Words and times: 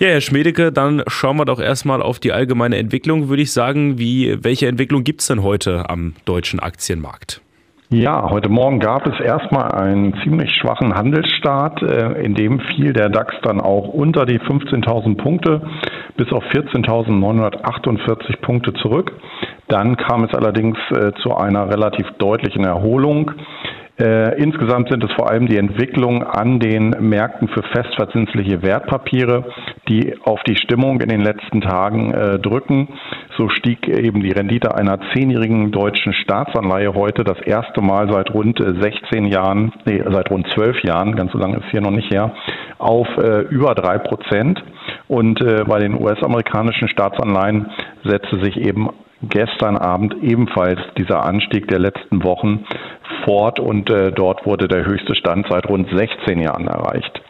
Ja, 0.00 0.06
Herr 0.10 0.20
Schmedeke, 0.20 0.70
dann 0.70 1.02
schauen 1.08 1.38
wir 1.38 1.44
doch 1.44 1.58
erstmal 1.58 2.02
auf 2.02 2.20
die 2.20 2.30
allgemeine 2.30 2.76
Entwicklung, 2.76 3.28
würde 3.28 3.42
ich 3.42 3.52
sagen. 3.52 3.98
Wie, 3.98 4.38
welche 4.44 4.68
Entwicklung 4.68 5.02
gibt 5.02 5.22
es 5.22 5.26
denn 5.26 5.42
heute 5.42 5.90
am 5.90 6.14
deutschen 6.24 6.60
Aktienmarkt? 6.60 7.40
Ja, 7.90 8.30
heute 8.30 8.48
Morgen 8.48 8.78
gab 8.78 9.08
es 9.08 9.18
erstmal 9.18 9.72
einen 9.72 10.14
ziemlich 10.22 10.52
schwachen 10.54 10.94
Handelsstart, 10.94 11.82
äh, 11.82 12.22
in 12.22 12.34
dem 12.34 12.60
fiel 12.60 12.92
der 12.92 13.08
DAX 13.08 13.34
dann 13.42 13.60
auch 13.60 13.88
unter 13.88 14.24
die 14.24 14.38
15.000 14.38 15.16
Punkte 15.16 15.62
bis 16.16 16.30
auf 16.30 16.44
14.948 16.44 18.40
Punkte 18.40 18.74
zurück. 18.74 19.12
Dann 19.66 19.96
kam 19.96 20.22
es 20.22 20.32
allerdings 20.32 20.78
äh, 20.90 21.10
zu 21.22 21.34
einer 21.34 21.70
relativ 21.70 22.06
deutlichen 22.18 22.62
Erholung. 22.62 23.32
Äh, 24.00 24.40
insgesamt 24.40 24.90
sind 24.90 25.02
es 25.02 25.10
vor 25.12 25.28
allem 25.28 25.48
die 25.48 25.56
Entwicklungen 25.56 26.22
an 26.22 26.60
den 26.60 26.90
Märkten 27.00 27.48
für 27.48 27.64
festverzinsliche 27.64 28.62
Wertpapiere, 28.62 29.44
die 29.88 30.14
auf 30.22 30.40
die 30.44 30.56
Stimmung 30.56 31.00
in 31.00 31.08
den 31.08 31.20
letzten 31.20 31.60
Tagen 31.60 32.14
äh, 32.14 32.38
drücken. 32.38 32.88
So 33.36 33.48
stieg 33.48 33.88
eben 33.88 34.22
die 34.22 34.30
Rendite 34.30 34.76
einer 34.76 35.00
zehnjährigen 35.12 35.72
deutschen 35.72 36.12
Staatsanleihe 36.12 36.94
heute 36.94 37.24
das 37.24 37.40
erste 37.40 37.80
Mal 37.80 38.08
seit 38.12 38.32
rund 38.32 38.60
16 38.60 39.26
Jahren, 39.26 39.72
nee, 39.84 40.00
seit 40.08 40.30
rund 40.30 40.46
12 40.54 40.84
Jahren, 40.84 41.16
ganz 41.16 41.32
so 41.32 41.38
lange 41.38 41.56
ist 41.56 41.70
hier 41.72 41.80
noch 41.80 41.90
nicht 41.90 42.12
her, 42.12 42.34
auf 42.78 43.08
äh, 43.16 43.40
über 43.50 43.74
drei 43.74 43.98
Prozent. 43.98 44.62
Und 45.08 45.40
äh, 45.40 45.64
bei 45.66 45.80
den 45.80 46.00
US-amerikanischen 46.00 46.88
Staatsanleihen 46.88 47.66
setzte 48.04 48.44
sich 48.44 48.56
eben 48.58 48.90
gestern 49.22 49.76
Abend 49.76 50.14
ebenfalls 50.22 50.78
dieser 50.96 51.24
Anstieg 51.24 51.66
der 51.68 51.80
letzten 51.80 52.22
Wochen 52.22 52.64
fort 53.24 53.60
und 53.60 53.90
äh, 53.90 54.12
dort 54.12 54.46
wurde 54.46 54.68
der 54.68 54.84
höchste 54.84 55.14
Stand 55.14 55.46
seit 55.50 55.68
rund 55.68 55.88
16 55.90 56.40
Jahren 56.40 56.66
erreicht. 56.66 57.20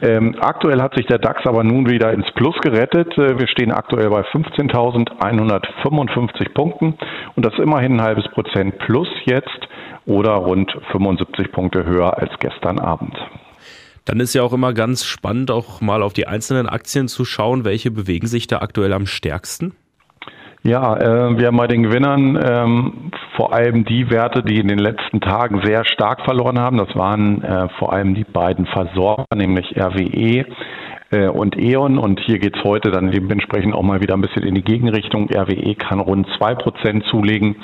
Ähm, 0.00 0.36
aktuell 0.40 0.80
hat 0.80 0.94
sich 0.94 1.06
der 1.06 1.18
DAX 1.18 1.44
aber 1.44 1.64
nun 1.64 1.90
wieder 1.90 2.12
ins 2.12 2.30
Plus 2.34 2.56
gerettet. 2.60 3.18
Äh, 3.18 3.36
wir 3.38 3.48
stehen 3.48 3.72
aktuell 3.72 4.10
bei 4.10 4.20
15.155 4.20 6.54
Punkten 6.54 6.96
und 7.34 7.44
das 7.44 7.54
immerhin 7.58 7.96
ein 7.96 8.02
halbes 8.02 8.28
Prozent 8.28 8.78
plus 8.78 9.08
jetzt 9.24 9.68
oder 10.06 10.34
rund 10.34 10.70
75 10.92 11.50
Punkte 11.50 11.84
höher 11.84 12.16
als 12.16 12.30
gestern 12.38 12.78
Abend. 12.78 13.16
Dann 14.04 14.20
ist 14.20 14.34
ja 14.34 14.42
auch 14.42 14.52
immer 14.52 14.72
ganz 14.72 15.04
spannend, 15.04 15.50
auch 15.50 15.80
mal 15.80 16.02
auf 16.02 16.12
die 16.12 16.28
einzelnen 16.28 16.68
Aktien 16.68 17.08
zu 17.08 17.24
schauen, 17.24 17.64
welche 17.64 17.90
bewegen 17.90 18.26
sich 18.26 18.46
da 18.46 18.60
aktuell 18.60 18.92
am 18.92 19.06
stärksten. 19.06 19.74
Ja, 20.62 20.96
äh, 20.96 21.38
wir 21.38 21.48
haben 21.48 21.56
bei 21.56 21.66
den 21.66 21.82
Gewinnern 21.82 22.38
ähm, 22.42 23.10
vor 23.38 23.52
allem 23.52 23.84
die 23.84 24.10
Werte, 24.10 24.42
die 24.42 24.58
in 24.58 24.66
den 24.66 24.80
letzten 24.80 25.20
Tagen 25.20 25.62
sehr 25.64 25.84
stark 25.84 26.22
verloren 26.24 26.58
haben. 26.58 26.76
Das 26.76 26.94
waren 26.96 27.40
äh, 27.44 27.68
vor 27.78 27.92
allem 27.92 28.16
die 28.16 28.24
beiden 28.24 28.66
Versorger, 28.66 29.26
nämlich 29.32 29.76
RWE 29.76 30.44
äh, 31.12 31.28
und 31.28 31.56
E.ON. 31.56 31.98
Und 31.98 32.18
hier 32.26 32.40
geht's 32.40 32.58
heute 32.64 32.90
dann 32.90 33.12
dementsprechend 33.12 33.74
auch 33.74 33.82
mal 33.82 34.00
wieder 34.00 34.14
ein 34.14 34.22
bisschen 34.22 34.42
in 34.42 34.56
die 34.56 34.64
Gegenrichtung. 34.64 35.30
RWE 35.30 35.76
kann 35.76 36.00
rund 36.00 36.26
zwei 36.36 36.56
Prozent 36.56 37.04
zulegen, 37.04 37.54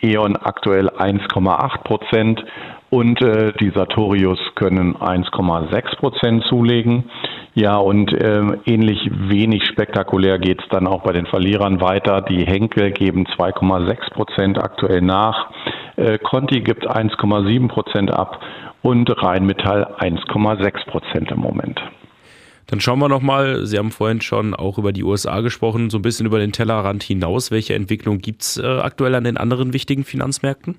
E.ON 0.00 0.36
aktuell 0.36 0.90
1,8 0.90 1.82
Prozent 1.82 2.44
und 2.90 3.20
äh, 3.20 3.52
die 3.58 3.70
Sartorius 3.70 4.38
können 4.54 4.94
1,6 4.94 5.96
Prozent 5.96 6.44
zulegen. 6.44 7.10
Ja, 7.56 7.78
und 7.78 8.12
äh, 8.12 8.42
ähnlich 8.66 8.98
wenig 9.10 9.64
spektakulär 9.72 10.38
geht 10.38 10.60
es 10.60 10.68
dann 10.68 10.86
auch 10.86 11.04
bei 11.04 11.12
den 11.12 11.24
Verlierern 11.24 11.80
weiter. 11.80 12.20
Die 12.20 12.44
Henkel 12.44 12.90
geben 12.90 13.24
2,6 13.26 14.12
Prozent 14.12 14.58
aktuell 14.58 15.00
nach. 15.00 15.50
Äh, 15.96 16.18
Conti 16.18 16.60
gibt 16.60 16.86
1,7 16.86 17.68
Prozent 17.68 18.10
ab 18.10 18.42
und 18.82 19.08
Rheinmetall 19.22 19.84
1,6 19.98 20.86
Prozent 20.86 21.30
im 21.30 21.38
Moment. 21.38 21.80
Dann 22.66 22.80
schauen 22.80 22.98
wir 22.98 23.08
nochmal, 23.08 23.64
Sie 23.64 23.78
haben 23.78 23.90
vorhin 23.90 24.20
schon 24.20 24.52
auch 24.52 24.76
über 24.76 24.92
die 24.92 25.02
USA 25.02 25.40
gesprochen, 25.40 25.88
so 25.88 25.96
ein 25.96 26.02
bisschen 26.02 26.26
über 26.26 26.38
den 26.38 26.52
Tellerrand 26.52 27.04
hinaus. 27.04 27.50
Welche 27.50 27.74
Entwicklung 27.74 28.18
gibt 28.18 28.42
es 28.42 28.58
äh, 28.58 28.66
aktuell 28.66 29.14
an 29.14 29.24
den 29.24 29.38
anderen 29.38 29.72
wichtigen 29.72 30.04
Finanzmärkten? 30.04 30.76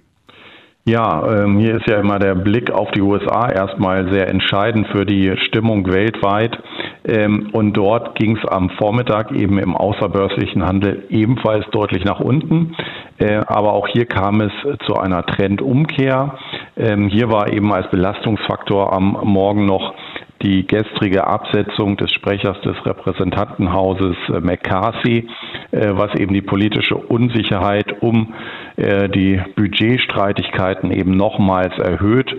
Ja, 0.87 1.21
ähm, 1.29 1.59
hier 1.59 1.75
ist 1.75 1.87
ja 1.89 1.99
immer 1.99 2.17
der 2.17 2.33
Blick 2.33 2.71
auf 2.71 2.89
die 2.91 3.01
USA 3.01 3.49
erstmal 3.49 4.09
sehr 4.09 4.29
entscheidend 4.29 4.87
für 4.87 5.05
die 5.05 5.35
Stimmung 5.47 5.85
weltweit. 5.91 6.57
Ähm, 7.03 7.49
und 7.51 7.73
dort 7.75 8.15
ging 8.15 8.37
es 8.37 8.45
am 8.47 8.69
Vormittag 8.69 9.33
eben 9.33 9.59
im 9.59 9.75
außerbörslichen 9.75 10.65
Handel 10.65 11.03
ebenfalls 11.09 11.65
deutlich 11.71 12.05
nach 12.05 12.21
unten. 12.21 12.73
Äh, 13.17 13.41
aber 13.47 13.73
auch 13.73 13.89
hier 13.89 14.05
kam 14.05 14.39
es 14.39 14.53
zu 14.85 14.95
einer 14.95 15.25
Trendumkehr. 15.25 16.37
Ähm, 16.77 17.09
hier 17.09 17.29
war 17.29 17.51
eben 17.51 17.73
als 17.73 17.91
Belastungsfaktor 17.91 18.93
am 18.93 19.17
Morgen 19.23 19.65
noch 19.65 19.93
die 20.41 20.67
gestrige 20.67 21.25
Absetzung 21.25 21.97
des 21.97 22.11
Sprechers 22.11 22.59
des 22.61 22.75
Repräsentantenhauses 22.85 24.15
äh, 24.29 24.39
McCarthy, 24.39 25.27
äh, 25.71 25.89
was 25.91 26.13
eben 26.15 26.33
die 26.33 26.41
politische 26.41 26.95
Unsicherheit 26.95 28.01
um 28.01 28.33
äh, 28.77 29.09
die 29.09 29.41
Budgetstreitigkeiten 29.55 30.91
eben 30.91 31.17
nochmals 31.17 31.77
erhöht. 31.77 32.33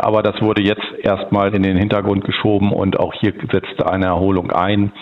Aber 0.00 0.22
das 0.22 0.42
wurde 0.42 0.60
jetzt 0.60 0.84
erstmal 1.02 1.54
in 1.54 1.62
den 1.62 1.78
Hintergrund 1.78 2.24
geschoben 2.24 2.72
und 2.72 3.00
auch 3.00 3.14
hier 3.14 3.32
setzte 3.50 3.90
eine 3.90 4.04
Erholung 4.04 4.50
ein. 4.50 4.92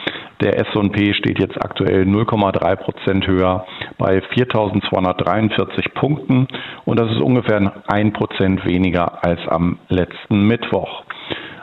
Der 0.41 0.59
S&P 0.59 1.13
steht 1.15 1.41
jetzt 1.41 1.63
aktuell 1.63 2.05
0,3 2.05 2.77
Prozent 2.77 3.27
höher 3.27 3.67
bei 3.99 4.21
4.243 4.21 5.93
Punkten 5.95 6.47
und 6.87 7.01
das 7.01 7.11
ist 7.11 7.21
ungefähr 7.21 7.73
ein 7.89 8.13
Prozent 8.13 8.65
weniger 8.65 9.25
als 9.25 9.41
am 9.49 9.79
letzten 9.89 10.47
Mittwoch. 10.47 11.03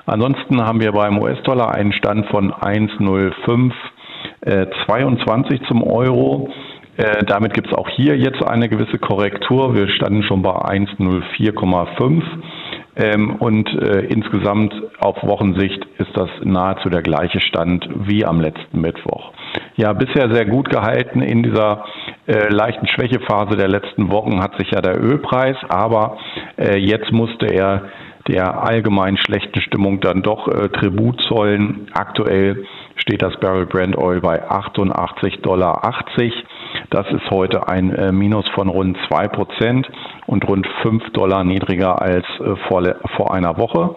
Ansonsten 0.06 0.62
haben 0.62 0.80
wir 0.80 0.92
beim 0.92 1.18
US-Dollar 1.18 1.74
einen 1.74 1.92
Stand 1.92 2.28
von 2.28 2.54
1,0522 2.54 3.72
äh, 4.44 4.68
zum 5.68 5.82
Euro. 5.84 6.50
Äh, 6.98 7.24
damit 7.26 7.54
gibt 7.54 7.68
es 7.68 7.74
auch 7.74 7.88
hier 7.90 8.18
jetzt 8.18 8.44
eine 8.44 8.70
gewisse 8.70 8.98
Korrektur. 8.98 9.76
Wir 9.76 9.88
standen 9.90 10.24
schon 10.24 10.42
bei 10.42 10.52
1,04,5. 10.52 12.24
Ähm, 13.00 13.36
und 13.36 13.70
äh, 13.70 14.06
insgesamt 14.08 14.74
auf 15.00 15.22
Wochensicht 15.22 15.86
ist 16.00 16.10
das 16.16 16.30
nahezu 16.44 16.90
der 16.90 17.04
gleiche 17.04 17.40
Stand 17.40 17.88
wie 18.08 18.26
am 18.26 18.42
letzten 18.42 18.82
Mittwoch. 18.82 19.34
Ja, 19.76 19.94
bisher 19.94 20.34
sehr 20.34 20.46
gut 20.46 20.70
gehalten 20.72 21.22
in 21.22 21.44
dieser 21.44 21.86
äh, 22.26 22.52
leichten 22.52 22.88
Schwächephase 22.88 23.56
der 23.56 23.68
letzten 23.68 24.12
Wochen 24.12 24.42
hat 24.42 24.58
sich 24.58 24.72
ja 24.72 24.82
der 24.82 25.00
Ölpreis, 25.00 25.58
aber 25.70 26.18
äh, 26.58 26.80
jetzt 26.80 27.12
musste 27.12 27.46
er 27.46 27.84
der 28.28 28.64
allgemein 28.64 29.18
schlechten 29.18 29.62
Stimmung 29.62 30.02
dann 30.02 30.24
doch 30.24 30.48
äh, 30.48 30.70
Tribut 30.70 31.22
zollen. 31.30 31.90
Aktuell 31.94 32.66
steht 32.96 33.22
das 33.22 33.40
Barrel 33.40 33.68
Brand 33.68 33.96
Oil 33.98 34.20
bei 34.22 34.44
88,80 34.50 35.42
Dollar. 35.42 35.84
Das 36.90 37.06
ist 37.12 37.30
heute 37.32 37.68
ein 37.68 37.94
äh, 37.94 38.12
Minus 38.12 38.48
von 38.56 38.70
rund 38.70 38.98
2 39.10 39.28
Prozent 39.28 39.88
und 40.26 40.48
rund 40.48 40.66
5 40.82 41.12
Dollar 41.12 41.44
niedriger 41.44 42.02
als 42.02 42.26
äh, 42.40 42.56
vor, 42.68 42.84
vor 43.16 43.34
einer 43.34 43.58
Woche. 43.58 43.96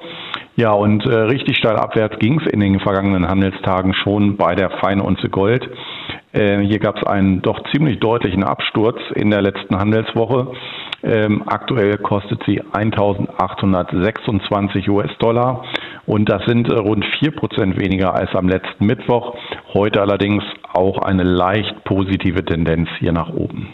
Ja, 0.57 0.73
und 0.73 1.07
äh, 1.07 1.15
richtig 1.15 1.57
steil 1.57 1.77
abwärts 1.77 2.19
ging 2.19 2.41
es 2.41 2.47
in 2.53 2.61
den 2.61 2.81
vergangenen 2.81 3.29
Handelstagen 3.29 3.95
schon 3.95 4.37
bei 4.37 4.57
der 4.57 4.71
Feinunze 4.71 5.29
Gold. 5.29 5.69
Äh, 6.33 6.59
hier 6.59 6.79
gab 6.79 6.97
es 6.97 7.03
einen 7.05 7.43
doch 7.43 7.61
ziemlich 7.73 7.99
deutlichen 8.01 8.45
Absturz 8.45 8.99
in 9.15 9.31
der 9.31 9.43
letzten 9.43 9.79
Handelswoche. 9.79 10.53
Ähm, 11.03 11.45
aktuell 11.47 11.97
kostet 11.99 12.43
sie 12.45 12.61
1826 12.73 14.91
US-Dollar 14.91 15.65
und 16.07 16.29
das 16.29 16.45
sind 16.45 16.71
rund 16.71 17.07
4 17.21 17.31
Prozent 17.31 17.81
weniger 17.81 18.15
als 18.15 18.35
am 18.35 18.49
letzten 18.49 18.85
Mittwoch. 18.85 19.35
Heute 19.73 20.01
allerdings 20.01 20.43
auch 20.73 20.99
eine 20.99 21.23
leicht 21.23 21.85
positive 21.85 22.45
Tendenz 22.45 22.89
hier 22.99 23.13
nach 23.13 23.29
oben. 23.29 23.73